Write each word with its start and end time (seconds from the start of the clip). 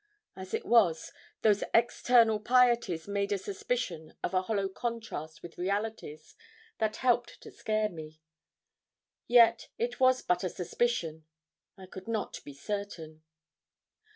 As 0.35 0.55
it 0.55 0.65
was, 0.65 1.11
those 1.43 1.63
external 1.75 2.39
pieties 2.39 3.07
made 3.07 3.31
a 3.31 3.37
suspicion 3.37 4.15
of 4.23 4.33
a 4.33 4.41
hollow 4.41 4.67
contrast 4.67 5.43
with 5.43 5.59
realities 5.59 6.35
that 6.79 6.95
helped 6.95 7.39
to 7.41 7.51
scare 7.51 7.87
me; 7.89 8.19
yet 9.27 9.67
it 9.77 9.99
was 9.99 10.23
but 10.23 10.43
a 10.43 10.49
suspicion 10.49 11.27
I 11.77 11.85
could 11.85 12.07
not 12.07 12.39
be 12.43 12.55
certain. 12.55 13.21